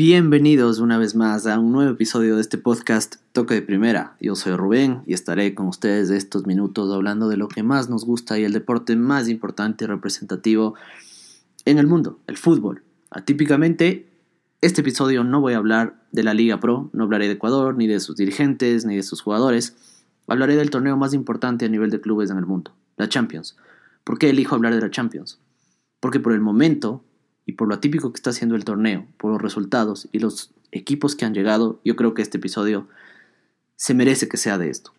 [0.00, 4.16] Bienvenidos una vez más a un nuevo episodio de este podcast Toque de Primera.
[4.20, 8.04] Yo soy Rubén y estaré con ustedes estos minutos hablando de lo que más nos
[8.04, 10.76] gusta y el deporte más importante y representativo
[11.64, 12.84] en el mundo, el fútbol.
[13.10, 14.08] Atípicamente,
[14.60, 17.88] este episodio no voy a hablar de la Liga Pro, no hablaré de Ecuador, ni
[17.88, 19.98] de sus dirigentes, ni de sus jugadores.
[20.28, 23.56] Hablaré del torneo más importante a nivel de clubes en el mundo, la Champions.
[24.04, 25.40] ¿Por qué elijo hablar de la Champions?
[25.98, 27.02] Porque por el momento
[27.48, 31.16] y por lo atípico que está haciendo el torneo, por los resultados y los equipos
[31.16, 32.86] que han llegado, yo creo que este episodio
[33.74, 34.92] se merece que sea de esto.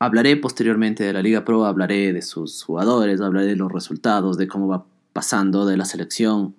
[0.00, 4.48] Hablaré posteriormente de la Liga Pro, hablaré de sus jugadores, hablaré de los resultados, de
[4.48, 6.56] cómo va pasando de la selección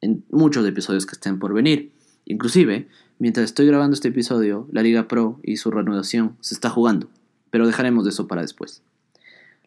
[0.00, 1.90] en muchos episodios que estén por venir.
[2.26, 2.86] Inclusive,
[3.18, 7.08] mientras estoy grabando este episodio, la Liga Pro y su reanudación se está jugando,
[7.50, 8.82] pero dejaremos de eso para después.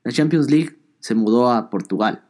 [0.06, 2.24] La Champions League se mudó a Portugal,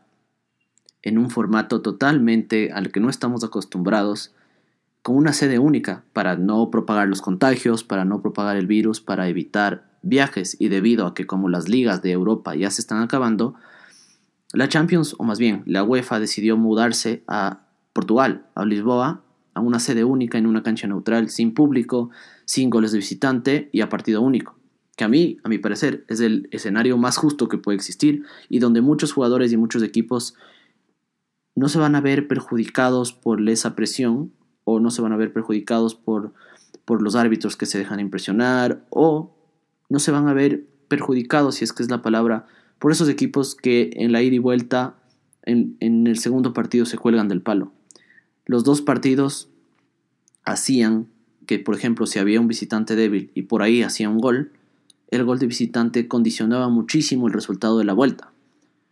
[1.03, 4.33] en un formato totalmente al que no estamos acostumbrados,
[5.01, 9.29] con una sede única para no propagar los contagios, para no propagar el virus, para
[9.29, 13.55] evitar viajes y debido a que como las ligas de Europa ya se están acabando,
[14.53, 17.61] la Champions, o más bien la UEFA decidió mudarse a
[17.93, 19.21] Portugal, a Lisboa,
[19.53, 22.09] a una sede única en una cancha neutral, sin público,
[22.45, 24.55] sin goles de visitante y a partido único,
[24.95, 28.59] que a mí, a mi parecer, es el escenario más justo que puede existir y
[28.59, 30.35] donde muchos jugadores y muchos equipos
[31.57, 34.31] no se van a ver perjudicados por esa presión
[34.63, 36.31] o no se van a ver perjudicados por,
[36.85, 39.35] por los árbitros que se dejan impresionar o
[39.89, 42.45] no se van a ver perjudicados, si es que es la palabra,
[42.77, 44.97] por esos equipos que en la ida y vuelta
[45.41, 47.71] en, en el segundo partido se cuelgan del palo.
[48.45, 49.49] Los dos partidos
[50.43, 51.07] hacían
[51.47, 54.51] que, por ejemplo, si había un visitante débil y por ahí hacía un gol,
[55.09, 58.31] el gol de visitante condicionaba muchísimo el resultado de la vuelta.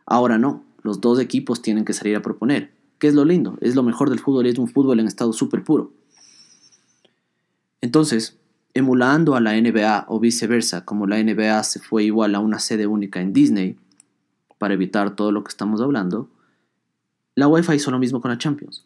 [0.08, 2.72] Ahora no, los dos equipos tienen que salir a proponer.
[3.00, 3.58] ¿Qué es lo lindo?
[3.60, 5.92] Es lo mejor del fútbol, es un fútbol en estado súper puro.
[7.82, 8.38] Entonces,
[8.76, 12.86] emulando a la NBA o viceversa, como la NBA se fue igual a una sede
[12.86, 13.78] única en Disney,
[14.60, 16.30] para evitar todo lo que estamos hablando,
[17.34, 18.86] la UEFA hizo lo mismo con la Champions.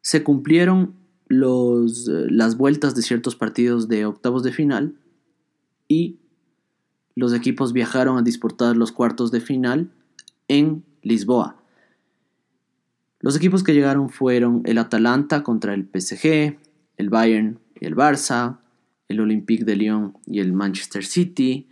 [0.00, 0.94] Se cumplieron
[1.28, 4.94] las vueltas de ciertos partidos de octavos de final
[5.86, 6.16] y
[7.14, 9.90] los equipos viajaron a disputar los cuartos de final
[10.48, 11.62] en Lisboa.
[13.20, 16.58] Los equipos que llegaron fueron el Atalanta contra el PSG,
[16.96, 18.58] el Bayern y el Barça,
[19.08, 21.68] el Olympique de Lyon y el Manchester City,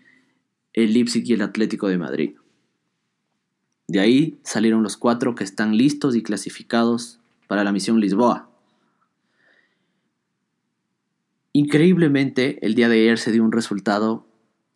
[0.73, 2.37] el Leipzig y el Atlético de Madrid.
[3.89, 8.51] De ahí salieron los cuatro que están listos y clasificados para la misión Lisboa.
[11.53, 14.27] Increíblemente, el día de ayer se dio un resultado,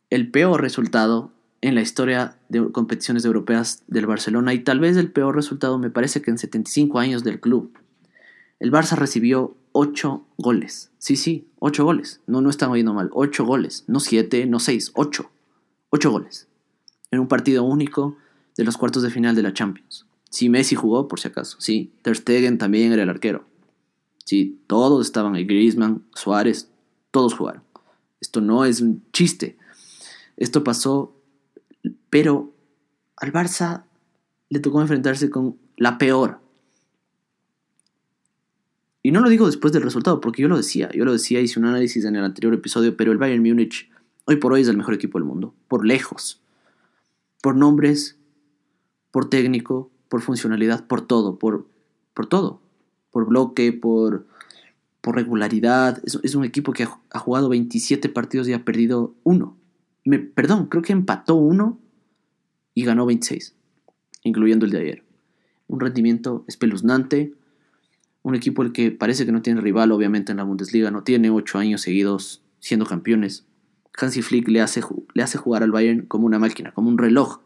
[0.09, 1.33] el peor resultado
[1.63, 5.91] en la historia de competiciones europeas del Barcelona y tal vez el peor resultado me
[5.91, 7.73] parece que en 75 años del club.
[8.59, 10.91] El Barça recibió 8 goles.
[10.99, 12.21] Sí, sí, 8 goles.
[12.27, 13.11] No, no están oyendo mal.
[13.13, 13.85] 8 goles.
[13.87, 15.31] No 7, no 6, 8.
[15.91, 16.49] 8 goles.
[17.11, 18.17] En un partido único
[18.57, 20.07] de los cuartos de final de la Champions.
[20.29, 21.61] Sí, Messi jugó, por si acaso.
[21.61, 23.45] Sí, Ter Stegen también era el arquero.
[24.25, 25.45] Sí, todos estaban ahí.
[25.45, 26.71] Griezmann, Suárez,
[27.11, 27.63] todos jugaron.
[28.21, 29.57] Esto no es un chiste.
[30.37, 31.13] Esto pasó
[32.09, 32.53] pero
[33.17, 33.85] al Barça
[34.49, 36.41] le tocó enfrentarse con la peor.
[39.03, 41.59] Y no lo digo después del resultado, porque yo lo decía, yo lo decía, hice
[41.59, 43.91] un análisis en el anterior episodio, pero el Bayern Múnich
[44.27, 46.43] hoy por hoy es el mejor equipo del mundo, por lejos.
[47.43, 48.19] Por nombres,
[49.11, 51.67] por técnico, por funcionalidad, por todo, por,
[52.13, 52.61] por todo.
[53.11, 54.27] Por bloque, por,
[55.01, 56.03] por regularidad.
[56.05, 59.57] Es, un equipo que ha, jugado 27 partidos y ha perdido uno.
[60.05, 61.79] Me, perdón, creo que empató uno
[62.75, 63.55] y ganó 26,
[64.25, 65.05] incluyendo el de ayer.
[65.67, 67.35] Un rendimiento espeluznante,
[68.23, 71.31] un equipo el que parece que no tiene rival, obviamente, en la Bundesliga, no tiene
[71.31, 73.47] ocho años seguidos siendo campeones.
[73.99, 74.83] Hansi Flick le hace,
[75.15, 77.41] le hace jugar al Bayern como una máquina, como un reloj.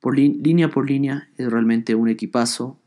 [0.00, 2.78] Por línea por línea, es realmente un equipazo,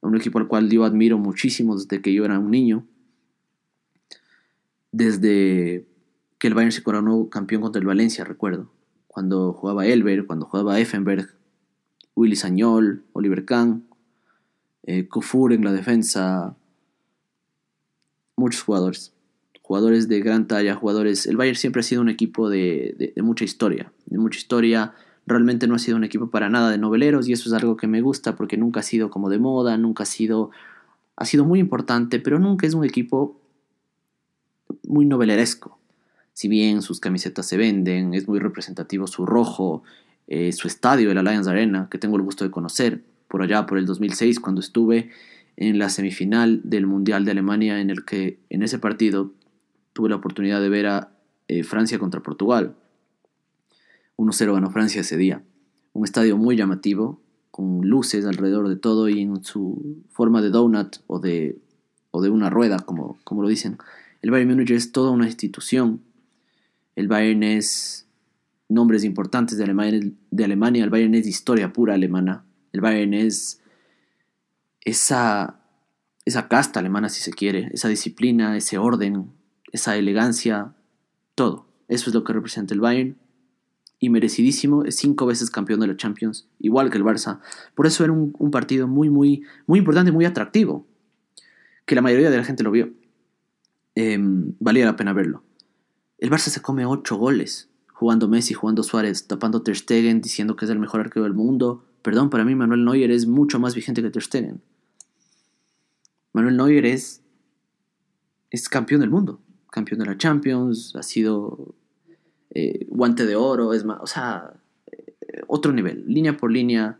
[0.00, 2.86] un equipo al cual yo admiro muchísimo desde que yo era un niño.
[4.92, 5.86] Desde
[6.40, 8.72] que el Bayern se coronó campeón contra el Valencia, recuerdo
[9.06, 11.28] cuando jugaba Elber, cuando jugaba Effenberg,
[12.14, 13.84] Willy Sañol, Oliver Kahn,
[14.84, 15.08] eh,
[15.50, 16.56] en la defensa,
[18.36, 19.12] muchos jugadores,
[19.60, 21.26] jugadores de gran talla, jugadores.
[21.26, 24.94] El Bayern siempre ha sido un equipo de, mucha historia, de mucha historia.
[25.26, 27.88] Realmente no ha sido un equipo para nada de noveleros y eso es algo que
[27.88, 30.50] me gusta porque nunca ha sido como de moda, nunca ha sido,
[31.16, 33.40] ha sido muy importante, pero nunca es un equipo
[34.84, 35.79] muy noveleresco
[36.32, 39.82] si bien sus camisetas se venden, es muy representativo su rojo,
[40.26, 43.78] eh, su estadio, el Allianz Arena, que tengo el gusto de conocer, por allá, por
[43.78, 45.10] el 2006, cuando estuve
[45.56, 49.32] en la semifinal del Mundial de Alemania, en el que en ese partido
[49.92, 51.12] tuve la oportunidad de ver a
[51.48, 52.74] eh, Francia contra Portugal.
[54.16, 55.42] 1-0 ganó Francia ese día.
[55.92, 60.96] Un estadio muy llamativo, con luces alrededor de todo y en su forma de donut
[61.06, 61.58] o de,
[62.10, 63.78] o de una rueda, como, como lo dicen.
[64.22, 66.00] El Bayern Múnich es toda una institución.
[66.96, 68.06] El Bayern es
[68.68, 70.84] nombres importantes de Alemania.
[70.84, 72.44] El Bayern es historia pura alemana.
[72.72, 73.60] El Bayern es
[74.82, 75.60] esa,
[76.24, 79.32] esa casta alemana, si se quiere, esa disciplina, ese orden,
[79.72, 80.74] esa elegancia,
[81.34, 81.66] todo.
[81.88, 83.16] Eso es lo que representa el Bayern.
[84.02, 87.40] Y merecidísimo, es cinco veces campeón de la Champions, igual que el Barça.
[87.74, 90.86] Por eso era un, partido muy, muy, muy importante, muy atractivo.
[91.84, 92.90] Que la mayoría de la gente lo vio.
[93.94, 95.42] Em, valía la pena verlo.
[96.20, 100.66] El Barça se come ocho goles, jugando Messi, jugando Suárez, tapando Ter Stegen, diciendo que
[100.66, 101.84] es el mejor arquero del mundo.
[102.02, 104.60] Perdón, para mí Manuel Neuer es mucho más vigente que Ter Stegen.
[106.32, 107.22] Manuel Neuer es,
[108.50, 109.40] es campeón del mundo
[109.70, 111.74] campeón de la Champions, ha sido
[112.50, 114.52] eh, guante de oro, es más, o sea,
[114.90, 116.98] eh, otro nivel, línea por línea.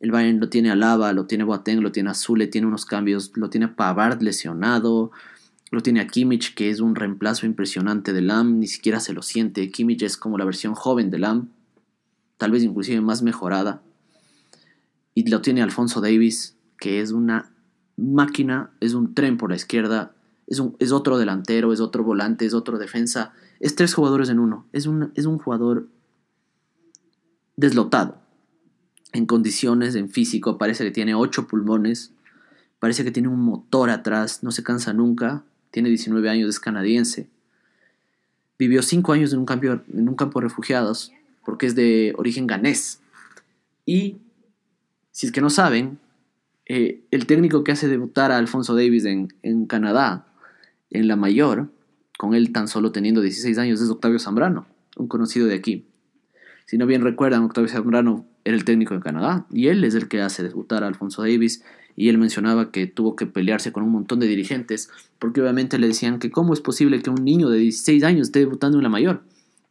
[0.00, 2.84] El Bayern lo tiene a Lava, lo tiene Boateng, lo tiene a Zule, tiene unos
[2.84, 5.12] cambios, lo tiene Pavard lesionado,
[5.74, 9.22] lo tiene a Kimmich, que es un reemplazo impresionante de Lam, ni siquiera se lo
[9.22, 9.70] siente.
[9.70, 11.50] Kimmich es como la versión joven de Lam,
[12.38, 13.82] tal vez inclusive más mejorada.
[15.14, 17.52] Y lo tiene Alfonso Davis, que es una
[17.96, 20.14] máquina, es un tren por la izquierda,
[20.46, 23.32] es, otro delantero, es otro volante, es otro defensa.
[23.60, 24.66] Es tres jugadores en uno.
[24.72, 25.88] Es un, es un jugador
[27.56, 28.18] deslotado.
[29.12, 32.12] En condiciones, en físico, parece que tiene ocho pulmones.
[32.78, 35.44] Parece que tiene un motor atrás, no se cansa nunca.
[35.74, 37.26] Tiene 19 años, es canadiense.
[38.60, 41.10] Vivió cinco años en un, en un campo de refugiados
[41.44, 43.00] porque es de origen ganés.
[43.84, 44.18] Y,
[45.10, 45.98] si es que no saben,
[46.66, 50.28] eh, el técnico que hace debutar a Alfonso Davis en, en Canadá
[50.90, 51.72] en la mayor,
[52.18, 55.86] con él tan solo teniendo 16 años, es Octavio Zambrano, un conocido de aquí.
[56.66, 60.06] Si no bien recuerdan, Octavio Zambrano era el técnico de Canadá y él es el
[60.06, 61.64] que hace debutar a Alfonso Davis
[61.96, 65.86] y él mencionaba que tuvo que pelearse con un montón de dirigentes porque obviamente le
[65.86, 68.88] decían que cómo es posible que un niño de 16 años esté debutando en la
[68.88, 69.22] mayor.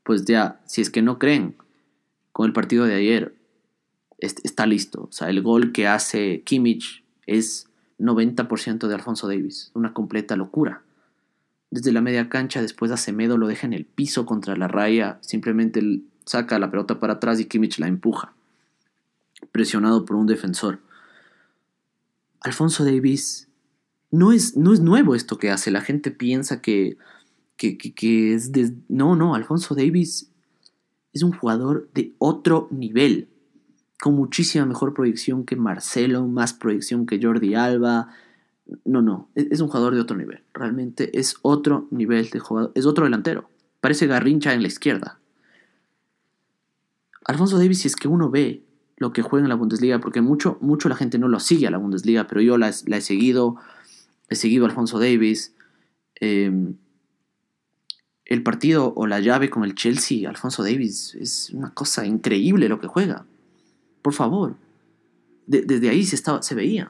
[0.03, 1.55] Pues ya, si es que no creen,
[2.31, 3.35] con el partido de ayer
[4.17, 5.03] está listo.
[5.03, 7.67] O sea, el gol que hace Kimmich es
[7.99, 10.83] 90% de Alfonso Davis, una completa locura
[11.73, 15.81] desde la media cancha, después Acemedo lo deja en el piso contra la raya, simplemente
[16.23, 18.35] saca la pelota para atrás y Kimmich la empuja,
[19.51, 20.81] presionado por un defensor.
[22.43, 23.47] Alfonso Davis
[24.11, 26.97] no es, no es nuevo esto que hace, la gente piensa que,
[27.57, 28.51] que, es...
[28.51, 30.29] De, no, no, Alfonso Davis
[31.13, 33.29] es un jugador de otro nivel,
[33.99, 38.09] con muchísima mejor proyección que Marcelo, más proyección que Jordi Alba,
[38.85, 40.41] no, no, e-, es un jugador de otro nivel.
[40.53, 42.71] Realmente es otro nivel de jugador.
[42.75, 43.49] Es otro delantero.
[43.81, 45.19] Parece Garrincha en la izquierda.
[47.25, 48.63] Alfonso Davis, si es que uno ve
[49.03, 51.71] lo que juega en la Bundesliga, porque mucho, mucho la gente no lo sigue a
[51.71, 53.57] la Bundesliga, pero yo la, he seguido.
[54.29, 55.53] He seguido a Alfonso Davis.
[56.15, 56.75] Em,
[58.23, 62.79] el partido o la llave con el Chelsea, Alfonso Davis, es una cosa increíble lo
[62.79, 63.25] que juega.
[64.01, 64.55] Por favor.
[65.47, 66.89] desde ahí se, estaba, se veía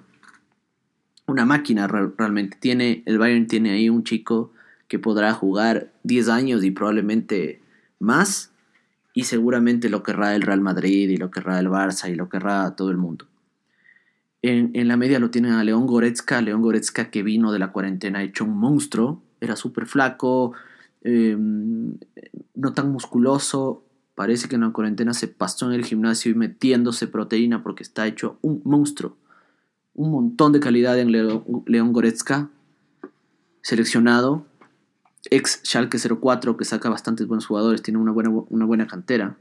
[1.25, 2.57] una máquina realmente.
[2.59, 4.53] Tiene, el Bayern tiene ahí un chico
[4.87, 7.59] que podrá jugar 10 años y probablemente
[7.97, 8.51] más.
[9.13, 12.75] Y seguramente lo querrá el Real Madrid y lo querrá el Barça y lo querrá
[12.75, 13.27] todo el mundo.
[14.41, 16.41] En, la media lo tienen a León Goretzka.
[16.41, 19.21] León Goretzka que vino de la cuarentena hecho un monstruo.
[19.39, 20.53] Era súper flaco,
[21.01, 21.97] em,
[22.55, 23.83] no tan musculoso.
[24.15, 28.07] Parece que en la cuarentena se pasó en el gimnasio y metiéndose proteína porque está
[28.07, 29.15] hecho un monstruo
[29.95, 32.49] un montón de calidad en León Goretzka,
[33.61, 34.45] seleccionado,
[35.29, 39.37] ex Schalke 04 que saca bastantes buenos jugadores, tiene una buena, una buena cantera.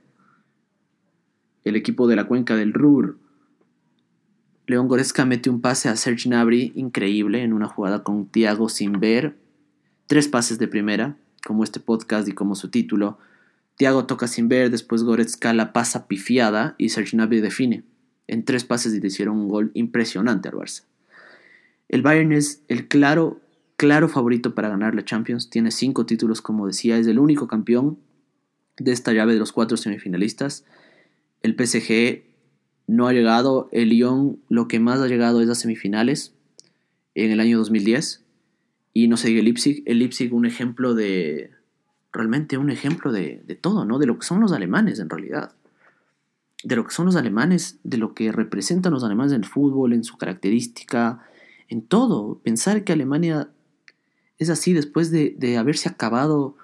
[1.65, 3.19] El equipo de la cuenca del Ruhr.
[4.67, 9.01] León Goretzka mete un pase a Serge Gnabry increíble en una jugada con Thiago sin
[9.01, 9.37] ver.
[10.07, 13.19] Tres pases de primera, como este podcast y como su título.
[13.77, 17.85] Thiago toca sin ver, después Goretzka la pasa pifiada y Serge Gnabry define
[18.33, 20.85] en tres pases y le hicieron un gol impresionante al Barça.
[21.89, 23.42] El Bayern es el claro,
[23.83, 25.51] claro favorito para ganar la Champions.
[25.51, 27.99] Tiene cinco títulos, como decía, es el único campeón
[28.79, 30.65] de esta llave de los cuatro semifinalistas.
[31.43, 32.23] El PSG
[32.87, 36.33] no ha llegado, el Lyon lo que más ha llegado es a semifinales
[37.17, 38.25] en el año 2010
[38.95, 41.51] y no sé, el Leipzig, el Leipzig un ejemplo de,
[42.13, 43.99] realmente un ejemplo de, de todo, ¿no?
[43.99, 45.57] De lo que son los alemanes en realidad
[46.63, 49.93] de lo que son los alemanes, de lo que representan los alemanes en el fútbol,
[49.93, 51.27] en su característica,
[51.67, 52.39] en todo.
[52.45, 53.49] Pensar que Alemania
[54.43, 56.57] es así después de, de haberse acabado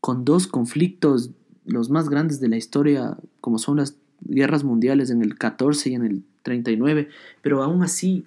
[0.00, 1.30] con dos conflictos,
[1.64, 5.94] los más grandes de la historia, como son las guerras mundiales en el 14 y
[5.94, 7.08] en el 39,
[7.42, 8.24] pero aún así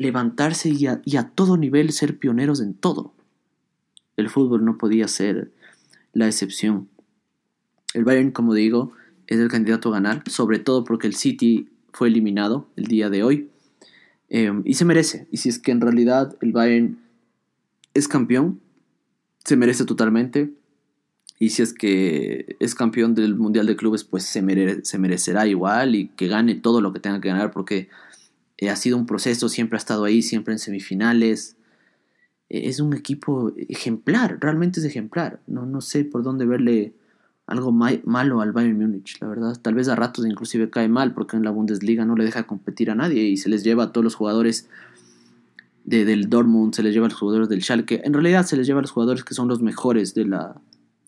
[0.00, 3.12] levantarse y a, todo nivel ser pioneros en todo.
[4.16, 5.50] El fútbol no podía ser
[6.12, 6.88] la excepción.
[7.92, 8.92] El Bayern, como digo,
[9.26, 13.22] es el candidato a ganar, sobre todo porque el City fue eliminado el día de
[13.22, 13.50] hoy.
[14.30, 15.26] Eh, y se merece.
[15.30, 16.98] Y si es que en realidad el Bayern
[17.94, 18.60] es campeón,
[19.44, 20.52] se merece totalmente.
[21.38, 24.42] Y si es que es campeón del Mundial de Clubes, pues se,
[24.84, 27.88] se merecerá igual y que gane todo lo que tenga que ganar porque
[28.58, 31.56] eh, ha sido un proceso, siempre ha estado ahí, siempre en semifinales.
[32.50, 35.40] Eh, es un equipo ejemplar, realmente es ejemplar.
[35.46, 36.92] No, no sé por dónde verle
[37.46, 39.58] algo malo al Bayern Múnich, la verdad.
[39.60, 42.90] Tal vez a ratos inclusive cae mal porque en la Bundesliga no le deja competir
[42.90, 44.68] a nadie y se les lleva a todos los jugadores
[45.84, 48.02] del Dortmund, se les lleva a los jugadores del Schalke.
[48.04, 50.60] En realidad se les lleva a los jugadores que son los mejores de la,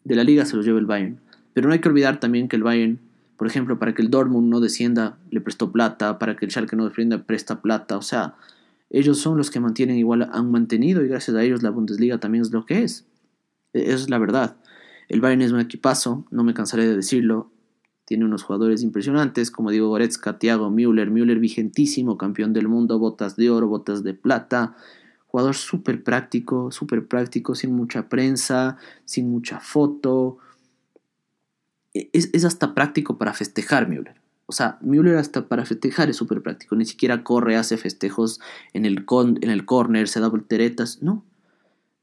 [0.04, 1.20] de la liga, se los lleva el Bayern.
[1.52, 2.98] Pero no hay que olvidar también que el Bayern,
[3.36, 6.76] por ejemplo, para que el Dortmund no descienda, le prestó plata, para que el Schalke
[6.76, 7.96] no descienda, presta plata.
[7.96, 8.34] O sea,
[8.90, 12.42] ellos son los que mantienen igual, han mantenido y gracias a ellos la Bundesliga también
[12.42, 13.06] es lo que es.
[13.72, 14.56] E, eso es la verdad.
[15.08, 17.50] El Bayern es un equipazo, no me cansaré de decirlo.
[18.12, 23.37] Tiene unos jugadores impresionantes, como digo, Goretzka, Thiago Müller, Müller vigentísimo, campeón del mundo, botas
[23.37, 24.76] de oro, botas de plata.
[25.28, 28.76] Jugador súper práctico, súper práctico, sin mucha prensa,
[29.07, 30.37] sin mucha foto.
[31.95, 34.21] E, es, hasta práctico para festejar Müller.
[34.45, 36.76] O sea, Müller hasta para festejar es súper práctico.
[36.76, 38.40] Ni siquiera corre, hace festejos
[38.75, 41.00] en el, con, en el corner, se da volteretas.
[41.00, 41.25] No.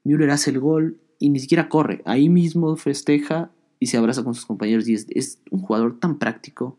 [0.02, 2.02] Müller hace el gol y ni siquiera corre.
[2.04, 6.78] Ahí mismo festeja y se abraza con sus compañeros y es, un jugador tan práctico.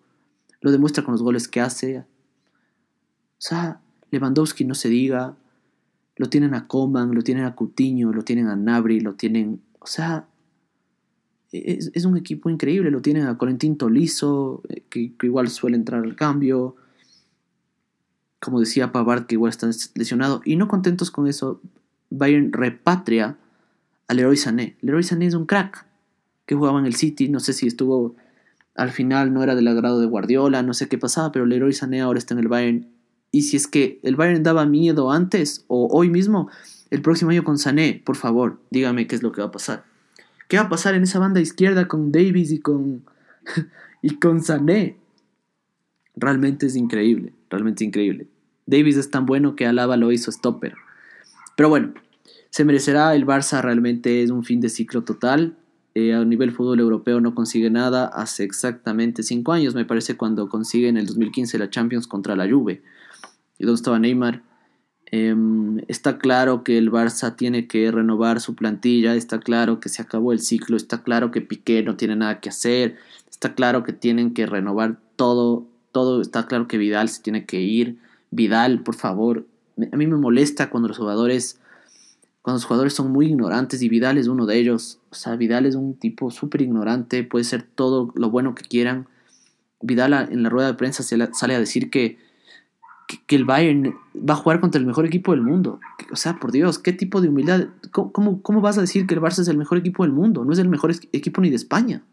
[0.62, 1.98] Lo demuestra con los goles que hace.
[2.00, 2.04] O
[3.40, 3.82] sea,
[4.12, 5.36] Lewandowski no se diga.
[6.16, 9.62] Lo tienen a Coman, lo tienen a Cutiño, lo tienen a Nabri, lo tienen...
[9.80, 10.28] O sea,
[11.52, 12.92] es, un equipo increíble.
[12.92, 16.76] Lo tienen a Colentín Tolizo, eh, que, igual suele entrar al cambio.
[18.40, 20.42] Como decía Pavard, que igual está lesionado.
[20.46, 21.62] Y no contentos con eso,
[22.12, 23.40] Bayern repatria
[24.08, 24.78] a Leroy Sané.
[24.82, 25.90] Leroy Sané es un crack
[26.52, 28.18] que jugaba en el City, no sé si estuvo
[28.76, 32.02] al final, no era del agrado de Guardiola, no sé qué pasaba, pero Leroy Sané
[32.02, 32.90] ahora está en el Bayern.
[33.32, 36.50] Y si es que el Bayern daba miedo antes o hoy mismo,
[36.90, 39.86] el próximo año con Sané, por favor, dígame qué es lo que va a pasar.
[40.50, 43.06] ¿Qué va a pasar en esa banda izquierda con Davis y con
[44.02, 44.98] y con Sané?
[46.18, 48.28] Realmente es increíble, realmente increíble.
[48.66, 50.76] Davis es tan bueno que Alaba lo hizo stopper.
[51.56, 51.94] Pero bueno,
[52.50, 55.56] se merecerá el Barça, realmente es un fin de ciclo total.
[55.94, 60.48] Eh, a nivel fútbol europeo no consigue nada hace exactamente cinco años, me parece, cuando
[60.48, 62.82] consigue en el 2015 la Champions contra la Juve.
[63.58, 64.42] ¿Y dónde estaba Neymar?
[65.08, 70.02] Em, está claro que el Barça tiene que renovar su plantilla, está claro que se
[70.02, 72.96] acabó el ciclo, está claro que Piqué no tiene nada que hacer,
[73.30, 77.60] está claro que tienen que renovar todo, todo, está claro que Vidal se tiene que
[77.60, 77.98] ir.
[78.32, 79.46] Vidal, por favor,
[79.92, 81.60] a mí me molesta cuando los jugadores
[82.42, 85.00] cuando los jugadores son muy ignorantes y Vidal es uno de ellos.
[85.12, 89.08] O sea, Vidal es un tipo súper ignorante, puede ser todo lo bueno que quieran.
[89.82, 92.18] Vidal en la rueda de prensa sale a decir que,
[93.28, 95.80] que, el Bayern va a jugar contra el mejor equipo del mundo.
[96.12, 97.68] O sea, por Dios, ¿qué tipo de humildad?
[97.92, 100.44] ¿Cómo, cómo, vas a decir que el Barça es el mejor equipo del mundo?
[100.44, 102.04] No es el mejor equipo ni de España.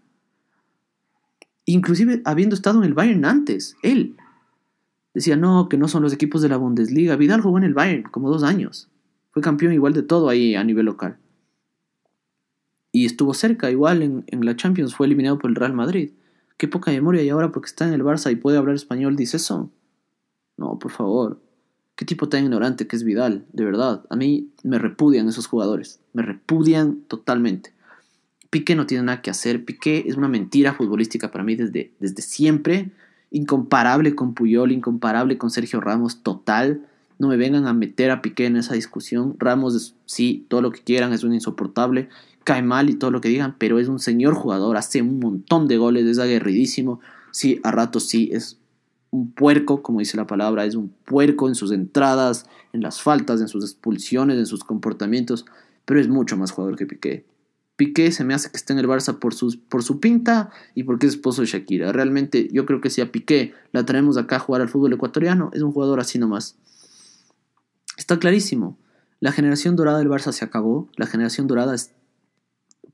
[1.64, 4.16] Inclusive habiendo estado en el Bayern antes, él
[5.14, 7.16] decía, no, que no son los equipos de la Bundesliga.
[7.16, 8.88] Vidal jugó en el Bayern como dos años.
[9.30, 11.18] Fue campeón igual de todo ahí a nivel local.
[12.92, 16.12] Y estuvo cerca, igual en, la Champions, fue eliminado por el Real Madrid.
[16.56, 19.36] Qué poca memoria y ahora porque está en el Barça y puede hablar español dice
[19.36, 19.70] eso.
[20.56, 21.40] No, por favor.
[21.94, 24.04] Qué tipo tan ignorante que es Vidal, de verdad.
[24.08, 26.00] A mí me repudian esos jugadores.
[26.12, 27.72] Me repudian totalmente.
[28.50, 29.64] Piqué no tiene nada que hacer.
[29.64, 32.90] Piqué es una mentira futbolística para mí desde, desde siempre.
[33.30, 36.86] Incomparable con Puyol, incomparable con Sergio Ramos, total.
[37.18, 39.34] No me vengan a meter a Piqué en esa discusión.
[39.38, 42.08] Ramos, sí, todo lo que quieran, es un insoportable.
[42.44, 44.76] Cae mal y todo lo que digan, pero es un señor jugador.
[44.76, 47.00] Hace un montón de goles, es aguerridísimo.
[47.32, 48.58] Sí, a ratos sí, es
[49.10, 50.64] un puerco, como dice la palabra.
[50.64, 55.44] Es un puerco en sus entradas, en las faltas, en sus expulsiones, en sus comportamientos.
[55.84, 57.24] Pero es mucho más jugador que Piqué.
[57.78, 60.82] Piqué se me hace que está en el Barça por, sus, por su pinta y
[60.82, 61.92] porque es esposo de Shakira.
[61.92, 65.50] Realmente yo creo que si a Piqué la traemos acá a jugar al fútbol ecuatoriano,
[65.54, 66.56] es un jugador así nomás.
[67.98, 68.78] Está clarísimo.
[69.20, 70.88] La generación dorada del Barça se acabó.
[70.96, 71.90] La generación dorada es,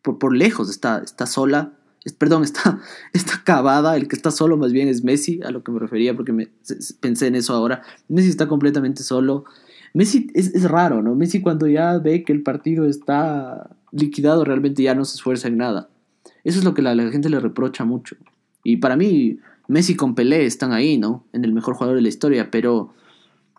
[0.02, 1.74] por, lejos está, está sola.
[2.18, 2.80] perdón, está,
[3.12, 6.16] está acabada, el que está solo más bien es Messi, a lo que me refería
[6.16, 6.48] porque me,
[7.00, 7.82] pensé en eso ahora.
[8.08, 9.44] Messi está completamente solo.
[9.92, 11.14] Messi es, es, raro, ¿no?
[11.14, 15.58] Messi cuando ya ve que el partido está liquidado realmente ya no se esfuerza en
[15.58, 15.90] nada.
[16.42, 18.16] Eso es lo que la, la gente le reprocha mucho.
[18.64, 21.26] Y para mí, Messi con Pelé están ahí, ¿no?
[21.34, 22.94] En el mejor jugador de la historia, pero,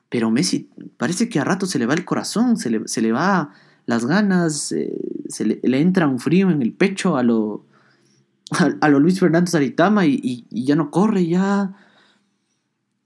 [0.09, 3.11] pero Messi parece que a rato se le va el corazón, se le, se le
[3.11, 3.51] va
[3.85, 4.97] las ganas, eh,
[5.27, 7.65] se le, entra un frío en el pecho a lo,
[8.81, 11.73] a, lo Luis Fernando Saritama y, y, ya no corre, ya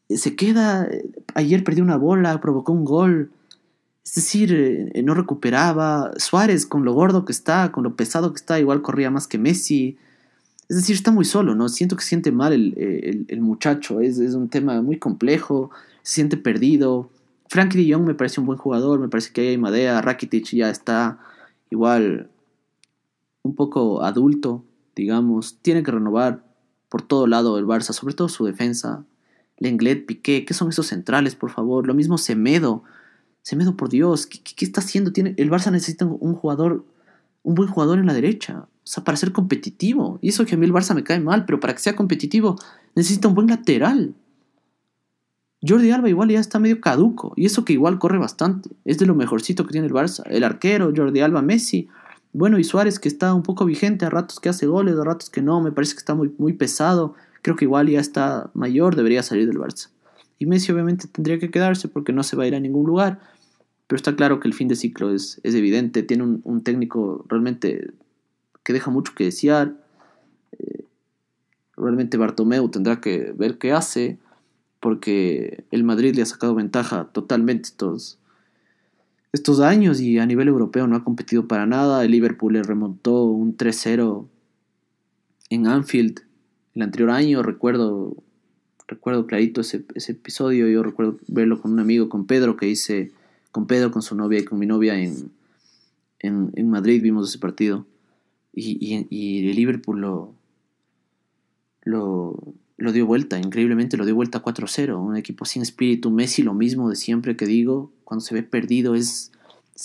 [0.10, 0.90] se queda.
[1.36, 3.32] Ayer perdió una bola, provocó un gol.
[4.06, 4.54] Es decir,
[4.94, 6.12] eh, no recuperaba.
[6.18, 9.38] Suárez, con lo gordo que está, con lo pesado que está, igual corría más que
[9.38, 9.98] Messi.
[10.68, 11.70] Es decir, está muy solo, ¿no?
[11.70, 14.02] Siento que siente mal el, el, el muchacho.
[14.02, 15.72] Es, es, un tema muy complejo.
[16.10, 17.12] Se siente perdido.
[17.50, 19.00] Frankie de Jong me parece un buen jugador.
[19.00, 20.02] Me parece que hay Madea.
[20.02, 21.20] Rakitic ya está
[21.70, 22.30] igual
[23.44, 24.64] un poco adulto
[25.00, 26.44] digamos, tiene que renovar
[26.90, 29.06] por todo lado el Barça, sobre todo su defensa.
[29.58, 31.88] Lenglet, Piqué, ¿qué son esos centrales, por favor?
[31.88, 32.84] Lo mismo Semedo.
[33.42, 35.12] Semedo, por Dios, ¿qué, qué está haciendo?
[35.12, 36.86] Tiene, el Barça necesita un jugador,
[37.44, 38.68] un buen jugador en la derecha.
[38.84, 40.20] O sea, para ser competitivo.
[40.22, 42.58] Y eso que a mí el Barça me cae mal, pero para que sea competitivo
[42.96, 44.14] necesita un buen lateral.
[45.68, 47.34] Jordi Alba igual ya está medio caduco.
[47.36, 48.70] Y eso que igual corre bastante.
[48.86, 50.24] Es de lo mejorcito que tiene el Barça.
[50.28, 51.90] El arquero, Jordi Alba, Messi.
[52.32, 55.30] Bueno, y Suárez que está un poco vigente, a ratos que hace goles, a ratos
[55.30, 57.16] que no, me parece que está muy, muy pesado.
[57.42, 59.90] Creo que igual ya está mayor, debería salir del Barça.
[60.38, 63.20] Y Messi obviamente tendría que quedarse porque no se va a ir a ningún lugar.
[63.88, 66.04] Pero está claro que el fin de ciclo es, es evidente.
[66.04, 67.92] Tiene un, técnico realmente
[68.64, 69.74] que deja mucho que desear.
[70.52, 70.86] Eh,
[71.76, 74.20] realmente Bartomeu tendrá que ver qué hace
[74.80, 78.18] porque el Madrid le ha sacado ventaja totalmente estos,
[79.34, 82.04] estos años y a nivel europeo no ha competido para nada.
[82.04, 84.28] El Liverpool le remontó un 3-0
[85.50, 86.22] en Anfield
[86.76, 87.44] el anterior año.
[87.44, 88.16] Recuerdo,
[88.88, 90.68] recuerdo clarito ese, ese, episodio.
[90.68, 93.12] Yo recuerdo verlo con un amigo, con Pedro, que hice
[93.52, 95.32] con Pedro, con su novia y con mi novia en,
[96.20, 97.02] en, en Madrid.
[97.02, 97.86] Vimos ese partido.
[98.54, 100.34] Y, y, y el Liverpool lo,
[101.84, 102.36] lo,
[102.80, 104.98] lo dio vuelta, increíblemente lo dio vuelta 4-0.
[104.98, 106.10] Un equipo sin espíritu.
[106.12, 109.32] Messi, lo mismo de siempre que digo, cuando se ve perdido es,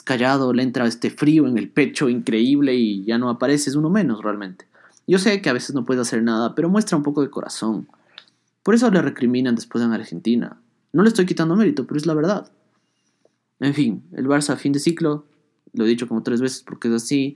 [0.04, 3.90] callado, le entra este frío en el pecho increíble y ya no aparece, es uno
[3.90, 4.66] menos realmente.
[5.06, 7.86] Yo sé que a veces no puede hacer nada, pero muestra un poco de corazón.
[8.62, 10.60] Por eso le recriminan después en Argentina.
[10.92, 12.50] No le estoy quitando mérito, pero es la verdad.
[13.60, 15.26] En fin, el Barça a fin de ciclo,
[15.72, 17.34] lo he dicho como tres veces porque es así.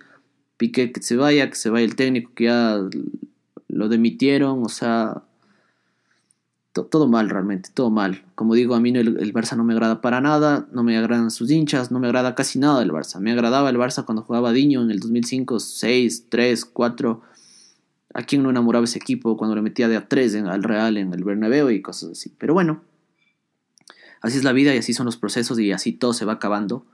[0.57, 2.81] Piqué que se vaya, que se vaya el técnico, que ya
[3.69, 5.23] lo demitieron, o sea,
[6.85, 8.25] todo mal realmente, todo mal.
[8.35, 11.31] Como digo, a mí el, el, Barça no me agrada para nada, no me agradan
[11.31, 13.21] sus hinchas, no me agrada casi nada del Barça.
[13.21, 17.23] Me agradaba el Barça cuando jugaba Diño en el 2005, 6, 3, 4.
[18.15, 20.97] ¿A quién no enamoraba ese equipo cuando le metía de a 3 en, al Real
[20.97, 22.33] en el Bernabéu y cosas así?
[22.39, 22.83] Pero bueno,
[24.21, 26.87] así es la vida y así son los procesos y así todo se va acabando.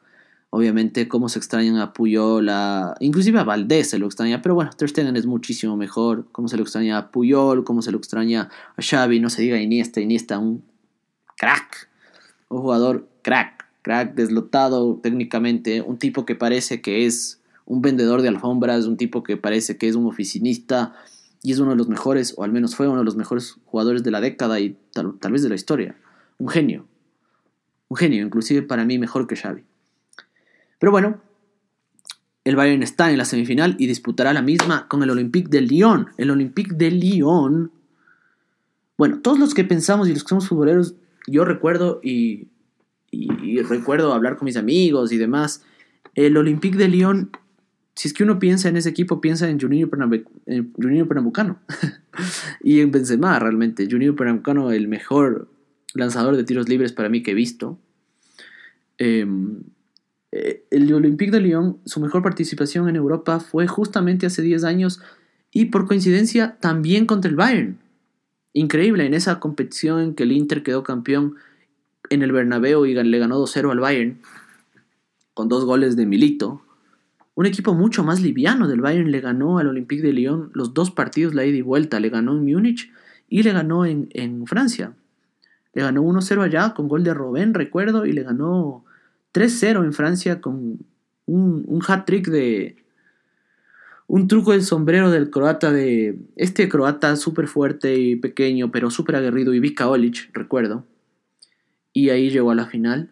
[0.57, 2.95] Obviamente, cómo se extrañan a Puyol, a...
[3.01, 6.29] inclusive a Valdés se lo extraña, pero bueno, Ter es muchísimo mejor.
[6.31, 9.61] Cómo se lo extraña a Puyol, cómo se lo extraña a Xavi, no se diga
[9.61, 10.63] Iniesta, Iniesta, un
[11.37, 11.89] crack,
[12.51, 18.29] un jugador crack, crack deslotado técnicamente, un tipo que parece que es un vendedor de
[18.29, 20.95] alfombras, un tipo que parece que es un oficinista
[21.43, 24.05] y es uno de los mejores, o al menos fue uno de los mejores jugadores
[24.05, 25.97] de la década y tal, tal vez de la historia.
[26.39, 26.87] Un genio,
[27.89, 29.65] un genio, inclusive para mí mejor que Xavi.
[30.85, 31.19] Pero bueno,
[32.45, 36.09] el Bayern está en la semifinal y disputará la misma con el Olympique de Lyon.
[36.19, 37.73] El Olympique de Lyon.
[38.99, 40.95] Bueno, todos los que pensamos y los que somos futboleros,
[41.27, 42.49] yo recuerdo y,
[43.67, 45.65] recuerdo hablar con mis amigos y demás.
[46.15, 47.31] El Olympique de Lyon,
[47.95, 51.61] si es que uno piensa en ese equipo, piensa en Junior Pernambucano
[52.63, 53.89] y en Benzema realmente.
[53.91, 55.49] Junior Pernambucano, el mejor
[55.95, 57.79] lanzador de tiros libres para mí que he visto.
[58.99, 59.27] Eh,
[60.37, 65.01] eh, el Olympique de Lyon, su mejor participación en Europa fue justamente hace 10 años
[65.53, 67.79] y por coincidencia también contra el Bayern.
[68.53, 71.37] Increíble, en esa competición en que el Inter quedó campeón
[72.11, 74.19] en el Bernabéu y le ganó 2-0 al Bayern
[75.35, 76.63] con dos goles de Milito.
[77.37, 80.91] Un equipo mucho más liviano del Bayern le ganó al Olympique de Lyon los dos
[80.91, 82.01] partidos la ida y vuelta.
[82.01, 82.91] Le ganó en Múnich
[83.29, 84.95] y le ganó en, Francia.
[85.75, 88.84] Le ganó 1-0 allá con gol de Robben, recuerdo, y le ganó
[89.35, 90.79] 3-0 en Francia con
[91.27, 92.77] un, hat-trick de...
[94.07, 96.19] Un truco del sombrero del croata de...
[96.37, 100.87] Este croata súper fuerte y pequeño, pero súper aguerrido, Ivica Olic, recuerdo.
[101.93, 103.11] Y ahí llegó a la final.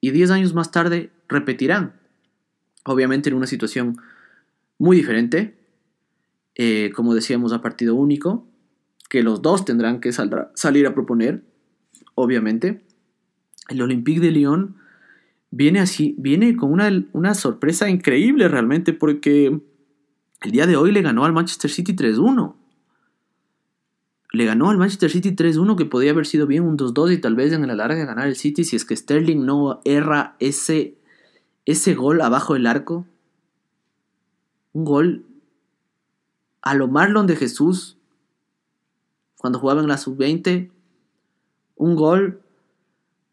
[0.00, 1.92] Y 10 años más tarde repetirán.
[2.84, 3.98] Obviamente en una situación
[4.78, 5.54] muy diferente.
[6.60, 8.44] eh, como decíamos, a partido único,
[9.08, 11.44] que los dos tendrán que salir a proponer,
[12.16, 12.82] obviamente.
[13.68, 14.76] El Olympique de Lyon
[15.50, 19.60] viene así, viene con una, sorpresa increíble realmente, porque
[20.42, 22.54] el día de hoy le ganó al Manchester City 3-1
[24.30, 27.34] le ganó al Manchester City 3-1 que podía haber sido bien un 2-2 y tal
[27.34, 30.98] vez en la larga ganar el City si es que Sterling no erra ese,
[31.64, 33.06] ese gol abajo del arco.
[34.74, 35.24] Un gol
[36.60, 37.96] a lo Marlon de Jesús
[39.38, 40.70] cuando jugaba en la sub-20.
[41.76, 42.42] Un gol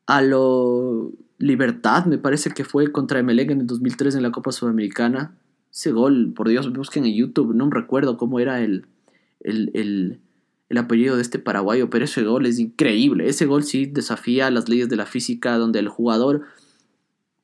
[0.05, 4.51] a lo Libertad, me parece que fue contra Emelec en el 2003 en la Copa
[4.51, 5.35] Sudamericana.
[5.71, 8.85] Ese gol, por Dios, busquen en YouTube, no recuerdo cómo era el,
[9.41, 10.19] el
[10.69, 13.29] el apellido de este paraguayo, pero ese gol es increíble.
[13.29, 16.41] Ese gol sí desafía las leyes de la física donde el jugador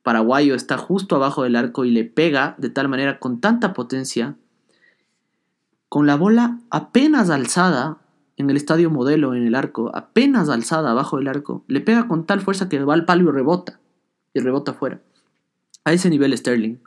[0.02, 4.36] paraguayo está justo abajo del arco y le pega de tal manera con tanta potencia,
[5.88, 7.98] con la bola apenas alzada
[8.36, 12.26] en el estadio modelo, en el arco, apenas alzada abajo del arco, le pega con
[12.26, 13.78] tal fuerza que va al palo y rebota,
[14.34, 15.00] y rebota afuera.
[15.84, 16.78] A ese nivel Sterling.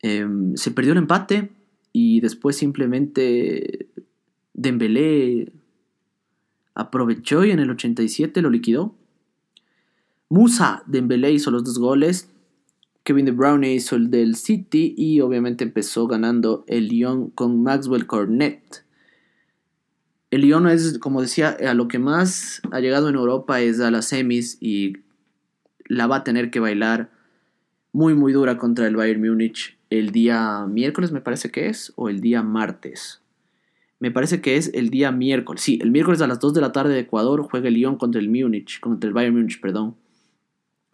[0.00, 1.50] Em, se perdió el empate
[1.92, 3.88] y después simplemente
[4.54, 5.52] Dembélé
[6.74, 8.94] aprovechó y en el 87 lo liquidó.
[10.28, 12.30] Musa Dembélé hizo los dos goles.
[13.04, 18.06] Kevin De Bruyne hizo el del City y obviamente empezó ganando el Lyon con Maxwell
[18.06, 18.84] Cornet.
[20.30, 23.90] El Lyon es, como decía, a lo que más ha llegado en Europa es a
[23.90, 24.94] las semis y
[25.94, 27.10] la va a tener que bailar
[27.92, 32.08] muy muy dura contra el Bayern Múnich el día miércoles me parece que es o
[32.08, 33.22] el día martes
[34.02, 35.62] me parece que es el día miércoles.
[35.62, 38.20] Sí, el miércoles a las 2 de la tarde de Ecuador juega el Lyon contra
[38.20, 39.94] el Múnich, contra el Bayern Múnich, perdón.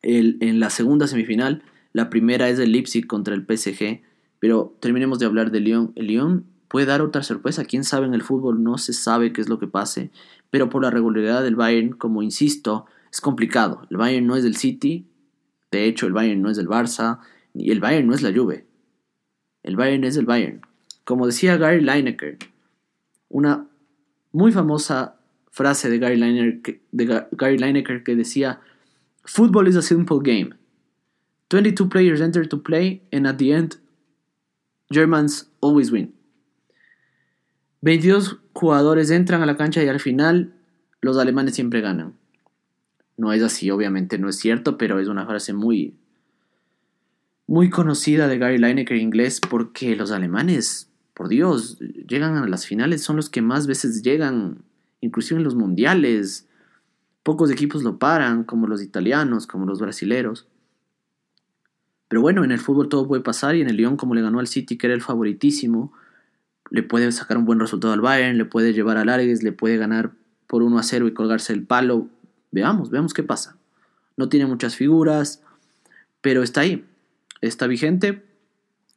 [0.03, 1.63] en la segunda semifinal,
[1.95, 4.03] la primera es el Leipzig contra el PSG,
[4.41, 5.93] pero terminemos de hablar del Lyon.
[5.97, 9.41] El Lyon puede dar otra sorpresa, quién sabe en el fútbol, no se sabe qué
[9.41, 10.11] es lo que pase,
[10.51, 12.85] pero por la regularidad del Bayern, como insisto,
[13.19, 13.83] es complicado.
[13.91, 15.09] El Bayern no es del City,
[15.73, 17.19] de hecho el Bayern no es del Barça,
[17.53, 18.65] y el Bayern no es la Juve.
[19.65, 20.61] El Bayern es el Bayern.
[21.03, 22.39] Como decía Gary Lineker,
[23.29, 23.67] una
[24.31, 25.17] muy famosa
[25.51, 28.61] frase de Gary, Lineker, de Gary Lineker que decía,
[29.25, 30.55] Football is a simple game.
[31.49, 33.79] 22 players enter to play and at the end,
[34.93, 36.15] Germans always win.
[37.83, 40.55] 22 jugadores entran a la cancha y al final
[41.01, 42.15] los alemanes siempre ganan.
[43.19, 45.95] No es así, obviamente no es cierto, pero es una frase muy
[47.47, 53.03] muy conocida de Gary Lineker inglés porque los alemanes por Dios, llegan a las finales,
[53.03, 54.59] son los que más veces llegan,
[55.01, 56.47] inclusive en los mundiales.
[57.25, 60.47] Pocos equipos lo paran, como los italianos, como los brasileros.
[62.07, 64.39] Pero bueno, en el fútbol todo puede pasar y en el Lyon, como le ganó
[64.39, 65.93] al City, que era el favoritísimo,
[66.71, 69.77] le puede sacar un buen resultado al Bayern, le puede llevar a Largues, le puede
[69.77, 70.13] ganar
[70.47, 72.07] por 1 a 0 y colgarse el palo.
[72.51, 73.57] Veamos, veamos qué pasa.
[74.17, 75.43] No tiene muchas figuras,
[76.21, 76.85] pero está ahí,
[77.41, 78.25] está vigente.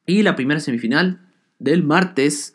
[0.06, 1.20] Y la primera semifinal
[1.60, 2.54] del martes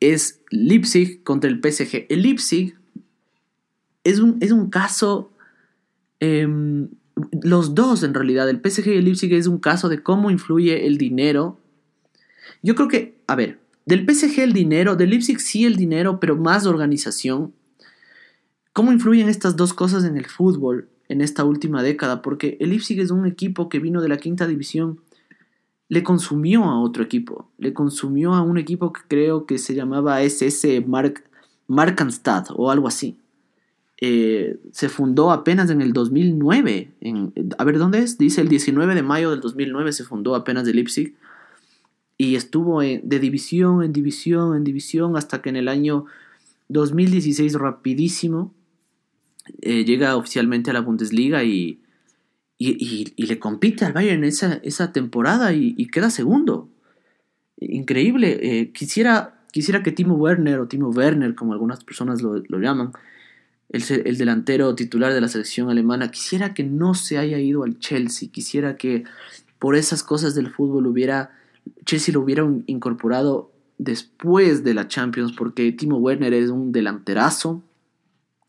[0.00, 2.06] es Leipzig contra el PSG.
[2.08, 2.76] El Leipzig
[4.04, 5.30] es un, es un caso,
[6.20, 6.88] em,
[7.42, 10.86] los dos en realidad, el PSG y el Leipzig es un caso de cómo influye
[10.86, 11.58] el dinero.
[12.62, 16.36] Yo creo que, a ver, del PSG el dinero, del Leipzig sí el dinero, pero
[16.36, 17.54] más organización.
[18.78, 22.22] ¿Cómo influyen estas dos cosas en el fútbol en esta última década?
[22.22, 25.00] Porque el Leipzig es un equipo que vino de la quinta división
[25.88, 30.22] le consumió a otro equipo, le consumió a un equipo que creo que se llamaba
[30.22, 31.24] SS Mark,
[31.66, 33.18] Markanstad o algo así.
[34.00, 36.92] Eh, se fundó apenas en el 2009.
[37.00, 38.16] En, a ver, ¿dónde es?
[38.16, 41.16] Dice el 19 de mayo del 2009 se fundó apenas de Leipzig
[42.16, 46.04] y estuvo de división en división en división hasta que en el año
[46.68, 48.52] 2016 rapidísimo
[49.60, 51.80] eh, llega oficialmente a la Bundesliga y
[52.58, 56.68] y, le compite al Bayern esa, esa temporada y, queda segundo.
[57.60, 58.38] Increíble.
[58.42, 62.92] Eh, quisiera, quisiera que Timo Werner o Timo Werner, como algunas personas lo, llaman,
[63.68, 67.78] el, el, delantero titular de la selección alemana, quisiera que no se haya ido al
[67.78, 68.28] Chelsea.
[68.32, 69.04] Quisiera que
[69.60, 71.30] por esas cosas del fútbol hubiera
[71.84, 77.62] Chelsea lo hubiera incorporado después de la Champions, porque Timo Werner es un delanterazo.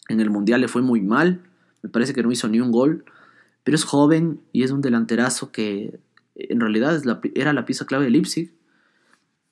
[0.09, 1.41] En el Mundial le fue muy mal.
[1.81, 3.05] Me parece que no hizo ni un gol
[3.69, 5.99] pero es joven y es un delanterazo que
[6.33, 6.99] en realidad
[7.35, 8.51] era la pieza clave de Leipzig,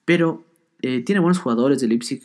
[0.04, 0.44] pero
[0.82, 2.22] eh, tiene buenos jugadores de Leipzig,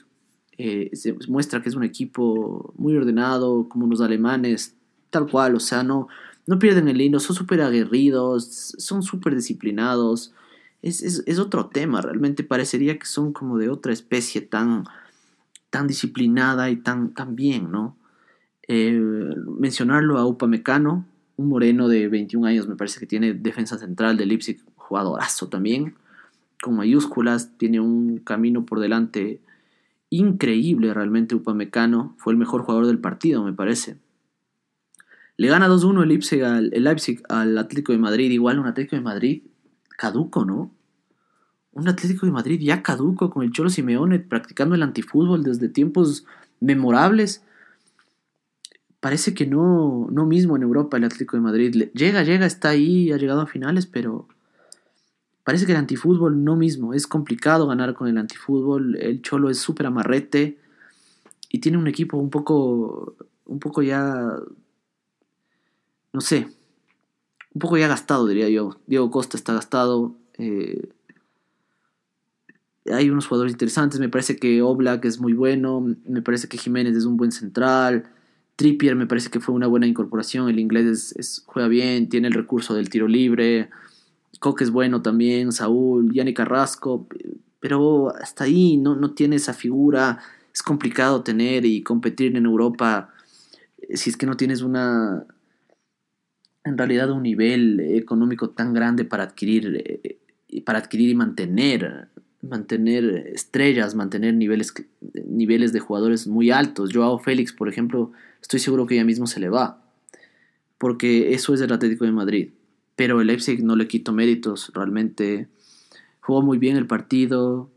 [0.58, 4.76] eh, se muestra que es un equipo muy ordenado, como los alemanes,
[5.10, 6.08] tal cual, o sea, no,
[6.48, 10.34] no pierden el hilo, son súper aguerridos, son súper disciplinados,
[10.82, 14.86] es, otro tema, realmente parecería que son como de otra especie tan,
[15.70, 17.96] tan disciplinada y tan, tan bien, ¿no?
[18.68, 19.00] Eh,
[19.60, 24.26] mencionarlo a Upamecano, un moreno de 21 años, me parece que tiene defensa central de
[24.26, 25.96] Leipzig, jugadorazo también,
[26.62, 29.42] con mayúsculas, tiene un camino por delante
[30.10, 33.98] increíble realmente Upamecano, fue el mejor jugador del partido, me parece.
[35.36, 36.72] Le gana 2-1 el Leipzig, al,
[37.30, 39.42] al Atlético de Madrid, igual un Atlético de Madrid
[39.98, 40.72] caduco, ¿no?
[41.72, 46.26] Un Atlético de Madrid ya caduco con el Cholo Simeone practicando el antifútbol desde tiempos
[46.60, 47.44] memorables.
[49.04, 51.90] Parece que no, no mismo en Europa el Atlético de Madrid.
[51.94, 54.30] Llega, llega, está ahí, ha llegado a finales, pero
[55.44, 56.94] parece que el antifútbol no mismo.
[56.94, 58.96] Es complicado ganar con el antifútbol.
[58.96, 60.58] El Cholo es súper amarrete
[61.50, 64.38] y tiene un equipo un poco, un poco ya,
[66.14, 66.48] no sé,
[67.54, 68.80] un poco ya gastado, diría yo.
[68.88, 70.16] Diego Costa está gastado.
[70.38, 70.94] Eh,
[72.90, 74.00] hay unos jugadores interesantes.
[74.00, 75.94] Me parece que Oblak es muy bueno.
[76.06, 78.10] Me parece que Jiménez es un buen central.
[78.56, 80.50] Trippier me parece que fue una buena incorporación.
[80.50, 83.70] El inglés es, juega bien, tiene el recurso del tiro libre.
[84.40, 85.52] Coque es bueno también.
[85.52, 87.08] Saúl, Yanni Carrasco.
[87.60, 90.20] Pero hasta ahí no, no tiene esa figura.
[90.54, 93.14] Es complicado tener y competir en Europa
[93.78, 95.26] eh, si es que no tienes una.
[96.66, 102.08] En realidad, un nivel económico tan grande para adquirir, eh, para adquirir y mantener
[102.44, 104.74] mantener estrellas, mantener niveles,
[105.26, 106.92] niveles de jugadores muy altos.
[106.94, 109.82] Joao Félix, por ejemplo, estoy seguro que ya mismo se le va,
[110.78, 112.50] porque eso es el Atlético de Madrid.
[112.96, 115.48] Pero el Leipzig no le quito méritos, realmente
[116.20, 117.72] jugó muy bien el partido,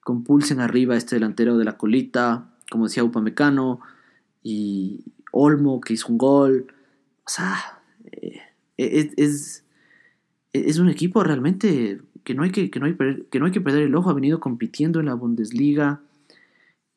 [0.00, 3.80] con Pulsen arriba este delantero de la colita, como decía Upamecano,
[4.42, 6.72] y Olmo que hizo un gol.
[7.26, 7.82] O sea,
[8.12, 8.40] eh,
[8.78, 9.64] es,
[10.52, 12.94] es un equipo realmente que no hay que, no hay,
[13.30, 16.02] que, no hay que perder el ojo, ha venido compitiendo en la Bundesliga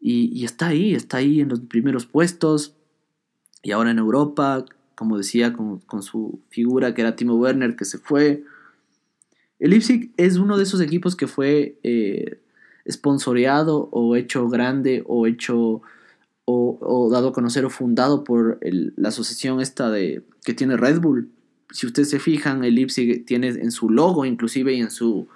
[0.01, 2.75] y, está ahí, está ahí en los primeros puestos
[3.63, 7.97] y ahora en Europa, como decía, con, su figura que era Timo Werner que se
[7.97, 8.43] fue.
[9.57, 12.41] El Leipzig es uno de esos equipos que fue eh,
[12.85, 15.81] o hecho grande o hecho
[16.43, 21.29] o, dado a conocer o fundado por la asociación esta de que tiene Red Bull
[21.71, 25.27] si ustedes se fijan, el Leipzig tiene en su logo, inclusive, y en su,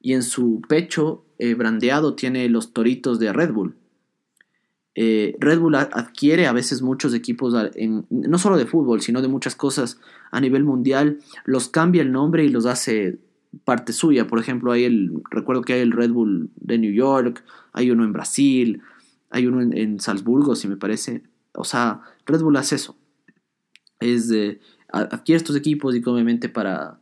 [0.00, 3.74] y en su pecho eh, brandeado, tiene los toritos de Red Bull.
[4.94, 7.54] Eh, Red Bull adquiere a veces muchos equipos,
[8.10, 10.00] no solo de fútbol, sino de muchas cosas
[10.32, 13.18] a nivel mundial, los cambia el nombre y los hace
[13.64, 14.26] parte suya.
[14.26, 18.02] Por ejemplo, hay el, recuerdo que hay el Red Bull de New York, hay uno
[18.02, 18.82] en Brasil,
[19.30, 21.22] hay uno en, Salzburgo, si me parece.
[21.54, 22.96] O sea, Red Bull hace eso.
[24.00, 24.60] Es de,
[24.92, 26.98] adquiere estos equipos y obviamente para,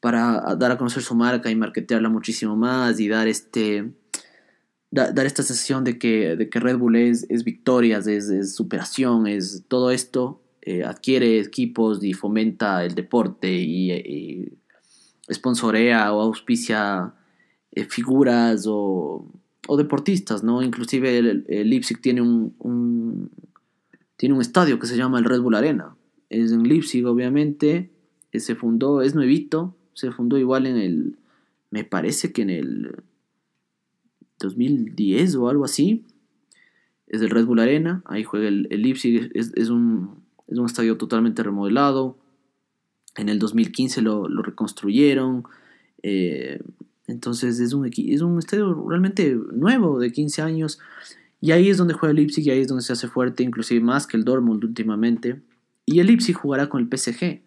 [0.00, 3.92] para dar a conocer su marca y marketearla muchísimo más y dar este
[4.90, 9.64] dar esta sensación de que, de que Red Bull es, es victorias, es, superación, es
[9.68, 14.52] todo esto, eh, adquiere equipos y fomenta el deporte y, y
[15.30, 17.12] sponsorea o auspicia
[17.72, 19.30] eh, figuras o,
[19.66, 20.62] o, deportistas, ¿no?
[20.62, 23.30] Inclusive el, el Leipzig tiene un,
[24.16, 25.96] tiene un estadio que se llama el Red Bull Arena,
[26.30, 27.90] es en Leipzig, obviamente.
[28.32, 31.16] Eh, se fundó, es nuevito, se fundó igual en el,
[31.70, 32.96] me parece que en el
[34.38, 36.04] 2010 o algo así.
[37.06, 41.42] Es el Red Bull Arena, ahí juega el, Leipzig, es, un, es un estadio totalmente
[41.42, 42.18] remodelado.
[43.16, 45.44] En el 2015 lo, lo reconstruyeron.
[46.02, 46.60] Eh,
[47.06, 50.78] entonces es un, es un estadio realmente nuevo, de 15 años.
[51.40, 53.80] Y ahí es donde juega el Leipzig y ahí es donde se hace fuerte, inclusive
[53.80, 55.40] más que el Dortmund últimamente.
[55.88, 57.40] Y el Leipzig jugará con el PSG.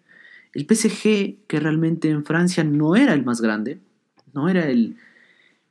[0.54, 3.80] El PSG, que realmente en Francia no era el más grande,
[4.34, 4.98] no era el,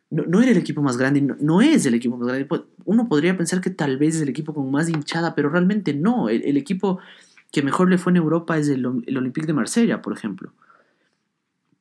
[0.08, 2.46] no, era el equipo más grande, no, es el equipo más grande.
[2.84, 6.28] Uno podría pensar que tal vez es el equipo con más hinchada, pero realmente no.
[6.28, 7.00] El, equipo
[7.50, 10.52] que mejor le fue en Europa es el, Olympique de Marsella, por ejemplo.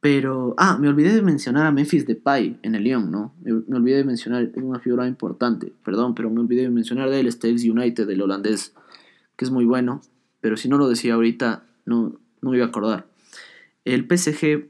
[0.01, 3.35] Pero, ah, me olvidé de mencionar a Memphis Depay en el Lyon, ¿no?
[3.43, 7.29] Me, olvidé de mencionar, una figura importante, perdón, pero me olvidé de mencionar de él,
[7.43, 8.73] United, del holandés,
[9.35, 10.01] que es muy bueno
[10.41, 13.07] pero si no lo decía ahorita, no, no me iba a acordar.
[13.85, 14.69] El PSG,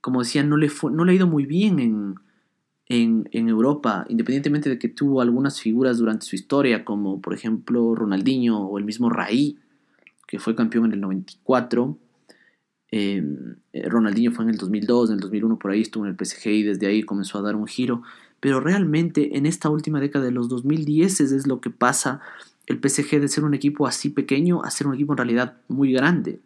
[0.00, 2.16] como decía, no le, no le ha ido muy bien en,
[2.88, 8.58] en, Europa, independientemente de que tuvo algunas figuras durante su historia, como por ejemplo Ronaldinho
[8.60, 9.58] o el mismo Raí,
[10.26, 11.98] que fue campeón en el 94.
[12.92, 16.16] Em, eh, Ronaldinho fue en el 2002, en el 2001 por ahí estuvo en el
[16.16, 18.02] PSG y desde ahí comenzó a dar un giro.
[18.38, 22.20] Pero realmente en esta última década de los 2010 es lo que pasa
[22.66, 25.92] el PSG de ser un equipo así pequeño a ser un equipo en realidad muy
[25.92, 26.40] grande.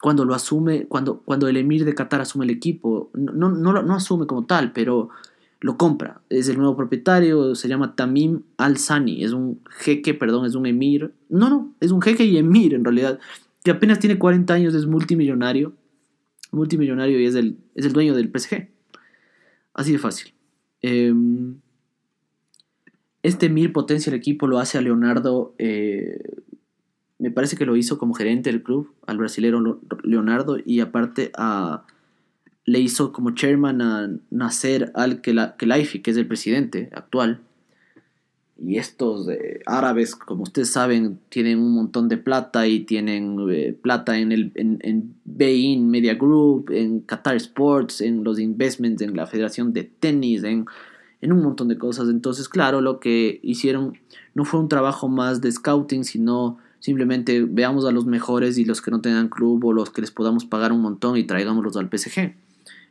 [0.00, 3.94] cuando lo asume, cuando, cuando el emir de Qatar asume el equipo, no, no, no,
[3.94, 5.08] asume como tal, pero
[5.60, 6.20] lo compra.
[6.28, 11.14] Es el nuevo propietario, se llama Tamim Al-Sani, es un jeque, perdón, es un emir.
[11.30, 13.18] No, no, es un jeque y emir en realidad,
[13.64, 15.72] que apenas tiene 40 años, es multimillonario.
[16.52, 18.68] Multimillonario y es el, es el dueño del PSG.
[19.72, 20.34] Así de fácil.
[20.82, 21.60] Em,
[23.24, 25.54] este emir potencia el equipo, lo hace a Leonardo.
[25.56, 26.22] Eh,
[27.18, 31.32] me parece que lo hizo como gerente del club, al brasilero Leonardo, y aparte
[32.66, 37.40] le hizo como chairman a Nasser al-Khelaifi, que es el presidente actual.
[38.62, 39.26] Y estos
[39.64, 44.52] árabes, como ustedes saben, tienen un montón de plata y tienen eh, plata en el
[44.54, 50.44] en Bein Media Group, en Qatar Sports, en los investments, en la Federación de Tenis,
[50.44, 50.66] en,
[51.24, 52.10] en un montón de cosas.
[52.10, 53.98] Entonces, claro, lo que hicieron
[54.34, 58.82] no fue un trabajo más de scouting, sino simplemente veamos a los mejores y los
[58.82, 61.88] que no tengan club o los que les podamos pagar un montón y traigámoslos al
[61.88, 62.34] PSG.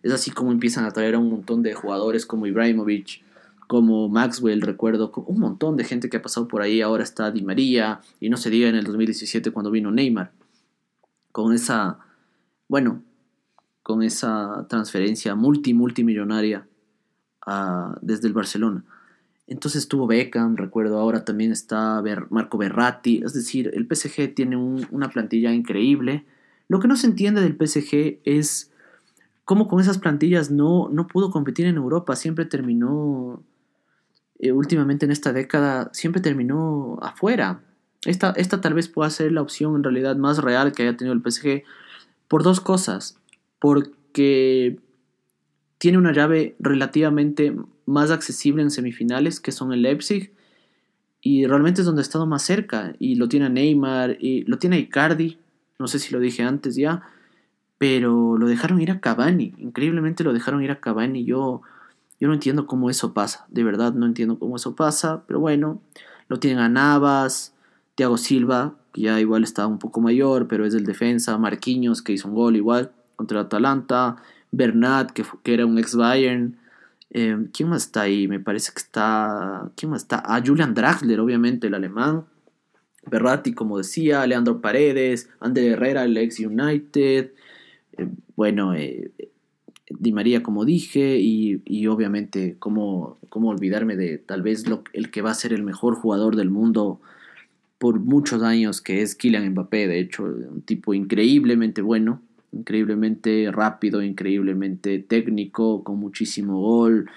[0.01, 3.21] Es así como empiezan a traer a un montón de jugadores como Ibrahimovic,
[3.67, 6.81] como Maxwell, recuerdo, un montón de gente que ha pasado por ahí.
[6.81, 10.31] Ahora está Di María, y no se diga en el 2017 cuando vino Neymar.
[11.31, 11.99] Con esa,
[12.67, 13.03] bueno,
[13.83, 16.67] con esa transferencia multi, multimillonaria
[18.01, 18.83] desde el Barcelona.
[19.47, 23.21] Entonces estuvo Beckham, recuerdo, ahora también está Marco Berratti.
[23.23, 26.25] Es decir, el PSG tiene una plantilla increíble.
[26.69, 28.71] Lo que no se entiende del PSG es
[29.45, 33.43] cómo con esas plantillas no, no pudo competir en Europa, siempre terminó,
[34.39, 37.61] eh, últimamente en esta década, siempre terminó afuera.
[38.05, 41.13] Esta, esta tal vez pueda ser la opción en realidad más real que haya tenido
[41.13, 41.63] el PSG
[42.27, 43.17] por dos cosas.
[43.59, 44.79] Porque
[45.83, 47.53] tiene una llave relativamente
[47.85, 50.31] más accesible en semifinales, que son el Leipzig,
[51.19, 52.95] y realmente es donde ha estado más cerca.
[52.99, 55.39] Y lo tiene Neymar, y lo tiene Icardi,
[55.79, 57.03] no sé si lo dije antes ya,
[57.77, 61.63] pero lo dejaron ir a Cavani, increíblemente lo dejaron ir a Cavani, yo,
[62.17, 65.81] yo no entiendo cómo eso pasa, de verdad no entiendo cómo eso pasa, pero bueno,
[66.29, 67.55] lo tienen a Navas,
[67.95, 72.13] Thiago Silva, que ya igual está un poco mayor, pero es el defensa, Marquinhos, que
[72.13, 76.55] hizo un gol igual contra Atalanta, Bernat, que, que era un ex Bayern,
[77.09, 78.27] eh, ¿quién más está ahí?
[78.27, 80.23] Me parece que está, ¿quién más está?
[80.25, 82.25] Ah, Julian Draxler, obviamente, el alemán,
[83.09, 87.31] Berratti, como decía, Leandro Paredes, Ander Herrera, el ex United,
[87.97, 89.11] eh, bueno, eh,
[89.89, 95.21] Di María, como dije, y, obviamente, cómo, cómo, olvidarme de tal vez lo, el que
[95.21, 97.01] va a ser el mejor jugador del mundo
[97.79, 102.21] por muchos años, que es Kylian Mbappé, de hecho, un tipo increíblemente bueno,
[102.53, 107.09] increíblemente rápido, increíblemente técnico, con muchísimo gol,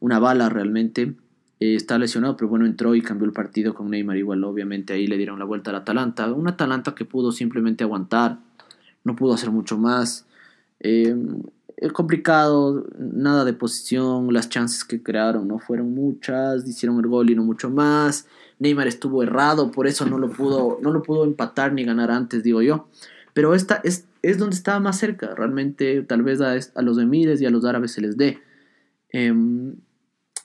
[0.00, 1.14] una bala realmente.
[1.60, 5.06] Eh, está lesionado, pero bueno, entró y cambió el partido con Neymar igual, obviamente ahí
[5.06, 8.38] le dieron la vuelta al Atalanta, un Atalanta que pudo simplemente aguantar
[9.04, 10.26] no pudo hacer mucho más.
[10.80, 11.16] Eh,
[11.76, 17.30] es complicado, nada de posición, las chances que crearon no fueron muchas, hicieron el gol
[17.30, 18.26] y no mucho más.
[18.58, 22.42] Neymar estuvo errado, por eso no lo pudo, no lo pudo empatar ni ganar antes,
[22.42, 22.86] digo yo.
[23.32, 27.46] Pero esta es, es donde estaba más cerca, realmente tal vez a, los emires y
[27.46, 28.38] a los árabes se les dé.
[29.10, 29.76] Em,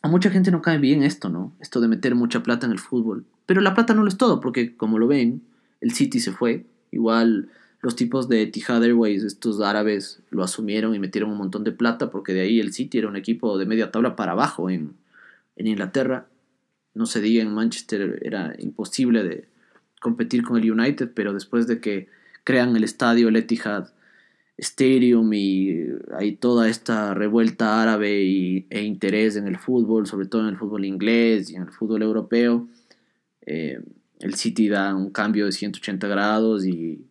[0.02, 1.56] a mucha gente no cae bien esto, ¿no?
[1.60, 3.26] Esto de meter mucha plata en el fútbol.
[3.46, 5.42] Pero la plata no lo es todo, porque como lo ven,
[5.82, 7.50] el City se fue, igual
[7.82, 12.10] los tipos de Etihad Airways, estos árabes, lo asumieron y metieron un montón de plata
[12.10, 14.96] porque de ahí el City era un equipo de media tabla para abajo en,
[15.56, 16.28] Inglaterra.
[16.94, 19.48] No se diga en Manchester, era imposible de
[20.00, 22.10] competir con el United, pero después de que
[22.48, 23.90] crean el estadio, el Etihad
[24.58, 25.84] Stadium y
[26.18, 30.58] hay toda esta revuelta árabe y, e interés en el fútbol, sobre todo en el
[30.58, 32.70] fútbol inglés y en el fútbol europeo,
[33.46, 33.82] eh,
[34.22, 37.06] el City da un cambio de 180 grados y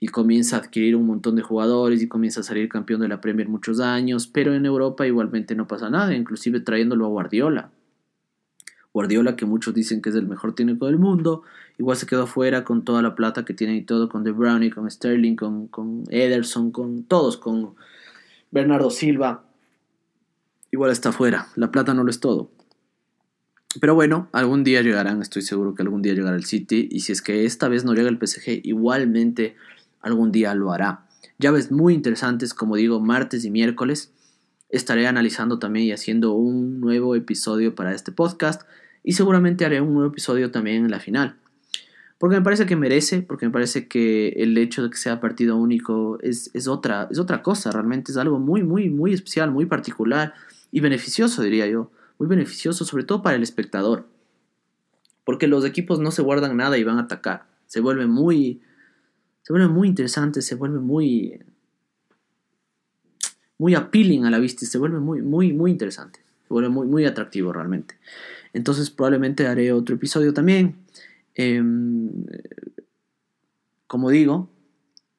[0.00, 3.20] y comienza a adquirir un montón de jugadores y comienza a salir campeón de la
[3.20, 7.70] Premier muchos años, pero en Europa igualmente no pasa nada, inclusive trayéndolo a Guardiola.
[8.92, 11.42] Guardiola, que muchos dicen que es el mejor técnico del mundo,
[11.78, 14.70] igual se quedó fuera con toda la plata que tiene y todo, con De Bruyne,
[14.70, 17.74] con Sterling, con, con Ederson, con todos, con
[18.50, 19.44] Bernardo Silva.
[20.70, 22.50] Igual está fuera, la plata no lo es todo.
[23.80, 27.12] Pero bueno, algún día llegarán, estoy seguro que algún día llegará el City, y si
[27.12, 29.56] es que esta vez no llega el PSG, igualmente
[30.02, 31.06] algún día lo hará.
[31.38, 34.12] Llaves muy interesantes, como digo, martes y miércoles.
[34.68, 38.62] Estaré analizando también y haciendo un nuevo episodio para este podcast
[39.04, 41.36] y seguramente haré un nuevo episodio también en la final.
[42.18, 45.56] Porque me parece que merece, porque me parece que el hecho de que sea partido
[45.56, 49.66] único es, es, otra, es otra cosa, realmente es algo muy, muy, muy especial, muy
[49.66, 50.34] particular
[50.70, 51.90] y beneficioso, diría yo.
[52.18, 54.06] Muy beneficioso, sobre todo para el espectador.
[55.24, 57.46] Porque los equipos no se guardan nada y van a atacar.
[57.66, 58.62] Se vuelve muy,
[59.42, 61.40] se vuelve muy interesante, se vuelve muy
[63.58, 67.04] muy appealing a la vista, se vuelve muy muy muy interesante, se vuelve muy muy
[67.04, 67.96] atractivo realmente.
[68.52, 70.76] Entonces probablemente haré otro episodio también.
[71.34, 72.10] Em,
[73.86, 74.50] como digo,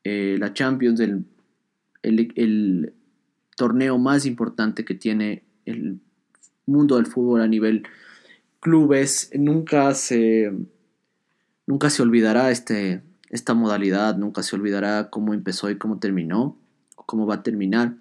[0.04, 2.94] eh, la Champions, el,
[3.56, 6.00] torneo más importante que tiene el
[6.66, 7.84] mundo del fútbol a nivel
[8.60, 10.52] clubes, nunca se,
[11.68, 16.58] nunca se olvidará este, esta modalidad, nunca se olvidará cómo empezó y cómo terminó,
[16.96, 17.96] o cómo va a terminar.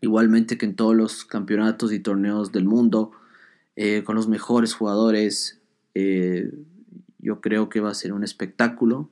[0.00, 3.12] Igualmente que en todos los campeonatos y torneos del mundo,
[3.76, 5.60] eh, con los mejores jugadores,
[5.94, 6.50] eh,
[7.18, 9.10] yo creo que va a ser un espectáculo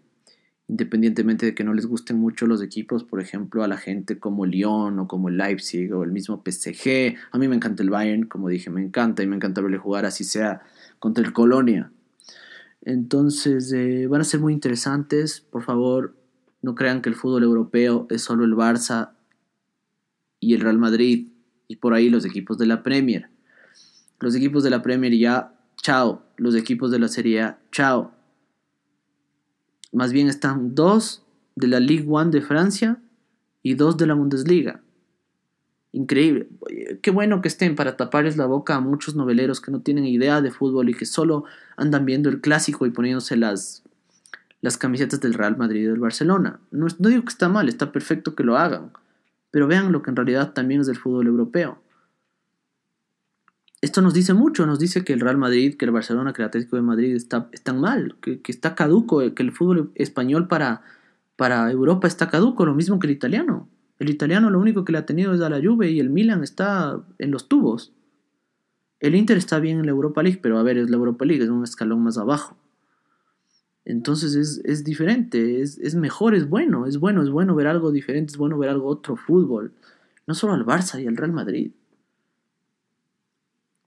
[0.69, 4.45] independientemente de que no les gusten mucho los equipos, por ejemplo, a la gente como
[4.45, 7.17] Lyon o como el Leipzig o el mismo PSG.
[7.33, 10.05] A mí me encanta el Bayern, como dije, me encanta y me encanta verle jugar
[10.05, 10.61] así sea
[10.99, 11.91] contra el Colonia.
[12.83, 15.41] Entonces eh, van a ser muy interesantes.
[15.41, 16.15] Por favor,
[16.61, 19.13] no crean que el fútbol europeo es solo el Barça
[20.39, 21.29] y el Real Madrid
[21.67, 23.31] y por ahí los equipos de la Premier.
[24.21, 26.23] Los equipos de la Premier ya, chao.
[26.37, 28.19] Los equipos de la Serie A, chao
[29.93, 31.25] más bien están dos
[31.57, 33.01] de la Ligue 1 de Francia
[33.63, 34.83] y dos de la Bundesliga.
[35.93, 36.49] Increíble.
[37.01, 40.43] Qué bueno que estén para taparles la boca a muchos noveleros que no tienen idea
[40.43, 41.45] de fútbol y que solo
[41.77, 43.83] andan viendo el clásico y poniéndose las,
[44.61, 46.61] las camisetas del Real Madrid y del Barcelona.
[46.71, 48.93] No, no digo que está mal, está perfecto que lo hagan.
[49.51, 51.81] Pero vean lo que en realidad también es del fútbol europeo
[53.81, 56.49] esto nos dice mucho, nos dice que el Real Madrid, que el Barcelona, que el
[56.49, 60.83] Atlético de Madrid está, están mal, que, está caduco, que el fútbol español para,
[61.37, 63.69] para Europa está caduco, lo mismo que el italiano.
[64.01, 66.43] El italiano lo único que le ha tenido es a la Juve y el Milan
[66.43, 67.93] está en los tubos.
[69.01, 71.43] El Inter está bien en la Europa League, pero a ver, es la Europa League,
[71.43, 72.57] es un escalón más abajo.
[73.85, 77.93] Entonces es, es diferente, es, es, mejor, es bueno, es bueno, es bueno ver algo
[77.93, 79.73] diferente, es bueno ver algo otro fútbol.
[80.27, 81.73] No solo al Barça y al Real Madrid.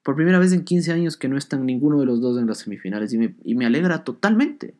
[0.04, 2.60] Por primera vez en 15 años que no están ninguno de los dos en las
[2.60, 4.74] semifinales y me, y me alegra totalmente.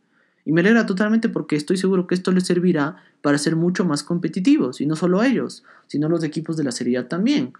[0.46, 4.04] Y me alegra totalmente porque estoy seguro que esto les servirá para ser mucho más
[4.04, 4.82] competitivos.
[4.82, 7.54] Y no solo ellos, sino los equipos de la Serie A también.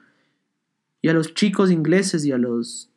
[1.02, 2.90] Y a los chicos ingleses y a los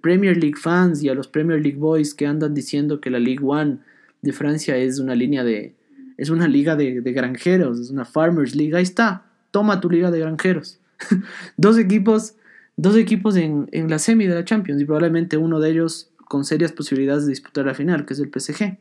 [0.00, 3.44] Premier League fans y a los Premier League boys que andan diciendo que la League
[3.44, 3.78] One
[4.20, 5.74] de Francia es una línea de.
[6.16, 8.76] es una liga de, de granjeros, es una Farmers League.
[8.76, 9.26] Ahí está.
[9.50, 10.78] Toma tu liga de granjeros.
[11.56, 12.34] Dos equipos
[12.76, 16.72] dos equipos en, la semi de la Champions y probablemente uno de ellos con serias
[16.72, 18.78] posibilidades de disputar la final, que es el PSG.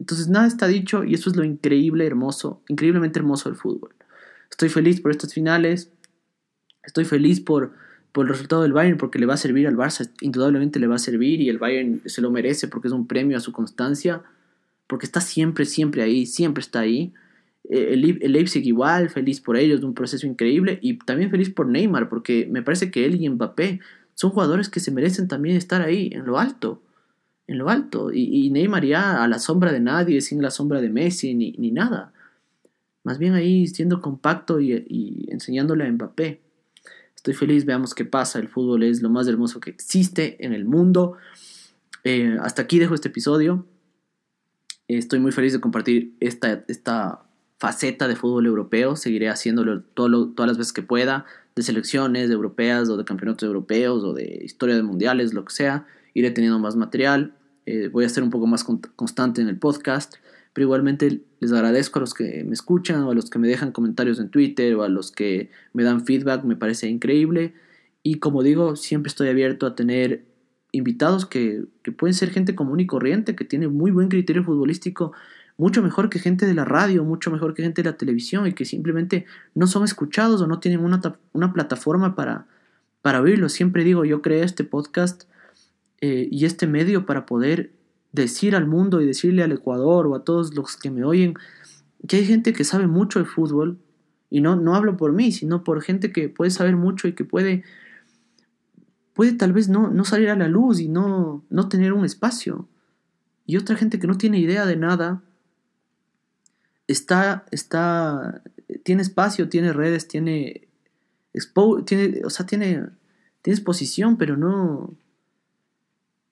[0.00, 3.94] Entonces nada está dicho y eso es lo increíble, hermoso, increíblemente hermoso del fútbol.
[4.50, 5.90] Estoy feliz por estas finales,
[6.82, 7.72] estoy feliz por,
[8.12, 10.96] por el resultado del Bayern porque le va a servir al Barça, indudablemente le va
[10.96, 14.22] a servir y el Bayern se lo merece porque es un premio a su constancia,
[14.86, 17.12] porque está siempre, siempre ahí, siempre está ahí.
[17.68, 21.66] Eh, el, Leipzig igual, feliz por ellos, de un proceso increíble y también feliz por
[21.66, 23.80] Neymar, porque me parece que él y Mbappé
[24.14, 26.82] son jugadores que se merecen también estar ahí, en lo alto,
[27.46, 28.12] en lo alto.
[28.12, 31.70] Y, Neymar ya a la sombra de nadie, sin la sombra de Messi ni, ni
[31.70, 32.12] nada.
[33.02, 36.40] Más bien ahí siendo compacto y, enseñándole a Mbappé.
[37.16, 38.38] Estoy feliz, veamos qué pasa.
[38.38, 41.16] El fútbol es lo más hermoso que existe en el mundo.
[42.02, 43.66] Eh, hasta aquí dejo este episodio.
[44.88, 47.23] Estoy muy feliz de compartir esta, esta
[47.64, 51.24] faceta de fútbol europeo, seguiré haciéndolo todas las veces que pueda,
[51.56, 55.54] de selecciones de europeas o de campeonatos europeos o de historia de mundiales, lo que
[55.54, 57.32] sea, iré teniendo más material,
[57.64, 60.16] eh, voy a ser un poco más constante en el podcast,
[60.52, 63.72] pero igualmente les agradezco a los que me escuchan o a los que me dejan
[63.72, 67.54] comentarios en Twitter o a los que me dan feedback, me parece increíble.
[68.02, 70.26] Y como digo, siempre estoy abierto a tener
[70.70, 75.12] invitados que, que pueden ser gente común y corriente, que tiene muy buen criterio futbolístico,
[75.56, 78.52] mucho mejor que gente de la radio, mucho mejor que gente de la televisión y
[78.52, 81.00] que simplemente no son escuchados o no tienen una,
[81.32, 82.46] una plataforma para,
[83.02, 83.48] para oírlo.
[83.48, 85.24] Siempre digo, yo creé este podcast
[86.00, 87.72] eh, y este medio para poder
[88.12, 91.34] decir al mundo y decirle al Ecuador o a todos los que me oyen
[92.06, 93.78] que hay gente que sabe mucho de fútbol
[94.30, 97.24] y no, no hablo por mí, sino por gente que puede saber mucho y que
[97.24, 97.64] puede,
[99.12, 102.68] puede tal vez no, no salir a la luz y no, no tener un espacio.
[103.46, 105.22] Y otra gente que no tiene idea de nada
[106.86, 108.42] está, está,
[108.82, 110.68] tiene espacio, tiene redes, tiene,
[111.86, 112.86] tiene, o sea, tiene,
[113.42, 114.94] tiene exposición, pero no,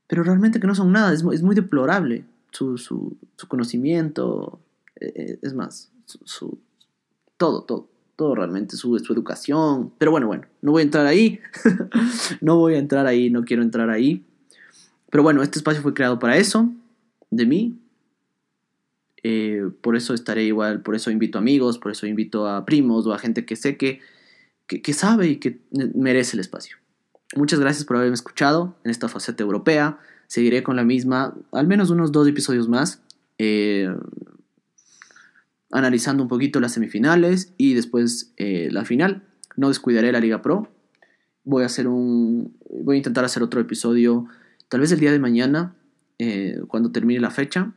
[0.06, 4.60] pero realmente que no son nada, es, es muy deplorable su, su, su conocimiento,
[5.00, 6.58] eh, es más, su,
[7.36, 11.40] todo, todo, todo realmente, su, su educación, pero bueno, bueno, no voy a entrar ahí,
[12.40, 14.24] no voy a entrar ahí, no quiero entrar ahí,
[15.10, 16.70] pero bueno, este espacio fue creado para eso,
[17.30, 17.78] de mí,
[19.24, 23.14] Eh, por eso estaré igual, por eso invito amigos, por eso invito a primos o
[23.14, 24.00] a gente que sé que,
[24.66, 25.60] que, sabe y que
[25.94, 26.76] merece el espacio.
[27.36, 29.98] Muchas gracias por haberme escuchado en esta faceta europea.
[30.26, 33.00] Seguiré con la misma, al menos unos dos episodios más,
[33.38, 33.94] eh,
[35.70, 39.22] analizando un poquito las semifinales y después eh, la final.
[39.56, 40.68] No descuidaré la Liga Pro.
[41.44, 44.26] Voy a hacer un, voy a intentar hacer otro episodio,
[44.68, 45.74] tal vez el día de mañana,
[46.68, 47.72] cuando termine la fecha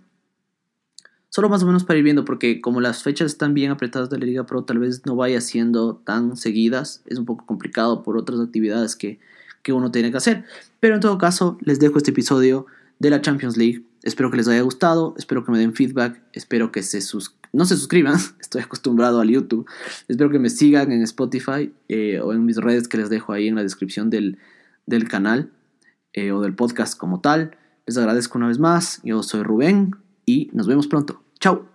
[1.36, 4.18] Solo más o menos para ir viendo, porque como las fechas están bien apretadas de
[4.18, 7.04] la Liga Pro, tal vez no vaya siendo tan seguidas.
[7.08, 9.20] Es un poco complicado por otras actividades que,
[9.68, 10.46] uno tiene que hacer.
[10.80, 12.68] Pero en todo caso, les dejo este episodio
[13.00, 13.84] de la Champions League.
[14.04, 17.66] Espero que les haya gustado, espero que me den feedback, espero que se sus no
[17.66, 19.70] se suscriban, estoy acostumbrado al YouTube.
[20.08, 23.50] Espero que me sigan en Spotify eh, o en mis redes que les dejo ahí
[23.50, 24.38] en la descripción del,
[25.10, 25.52] canal
[26.14, 27.58] eh, o del podcast como tal.
[27.86, 31.25] Les agradezco una vez más, yo soy Rubén y nos vemos pronto.
[31.46, 31.75] Chao.